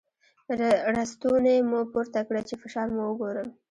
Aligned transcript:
ړستونی 0.95 1.57
مو 1.69 1.79
پورته 1.91 2.19
کړی 2.27 2.41
چې 2.49 2.55
فشار 2.61 2.87
مو 2.95 3.03
وګورم. 3.09 3.47